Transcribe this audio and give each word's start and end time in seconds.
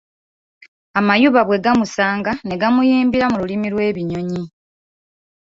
Amayuba 0.99 1.41
bwe 1.47 1.57
gaamusanga 1.63 2.31
ne 2.45 2.55
gamuyimbira 2.61 3.25
mu 3.31 3.37
lulimi 3.41 3.67
lw'ebinyonyi. 3.73 4.43